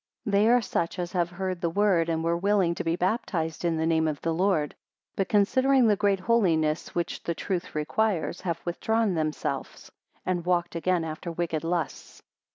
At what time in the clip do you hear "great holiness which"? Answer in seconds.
5.95-7.21